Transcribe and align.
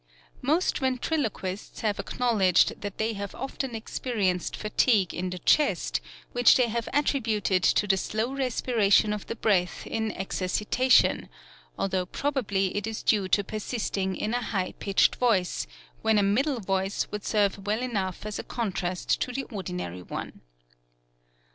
Most 0.41 0.79
ventriloquists 0.79 1.81
have 1.81 1.99
acknowledged 1.99 2.81
that 2.81 2.97
they 2.97 3.13
have 3.13 3.35
often 3.35 3.75
experienced 3.75 4.57
fatigue 4.57 5.13
in 5.13 5.29
the 5.29 5.37
chest, 5.37 6.01
which 6.31 6.55
they 6.55 6.69
have 6.69 6.89
attrib 6.91 7.27
uted 7.27 7.61
to 7.75 7.85
the 7.85 7.97
slow 7.97 8.33
respiration 8.33 9.13
of 9.13 9.27
the 9.27 9.35
breath 9.35 9.85
in 9.85 10.11
exercitation, 10.13 11.29
al 11.77 11.87
though 11.87 12.07
probably 12.07 12.75
it 12.75 12.87
is 12.87 13.03
due 13.03 13.27
to 13.27 13.43
persisting 13.43 14.15
in 14.15 14.33
a 14.33 14.41
high 14.41 14.71
pitched 14.79 15.17
voice, 15.17 15.67
when 16.01 16.17
a 16.17 16.23
middle 16.23 16.59
voice 16.61 17.05
would 17.11 17.23
serve 17.23 17.67
well 17.67 17.83
enough 17.83 18.25
as 18.25 18.39
a 18.39 18.43
contrast 18.43 19.21
to 19.21 19.31
the 19.31 19.43
ordinary 19.51 20.01
one. 20.01 20.41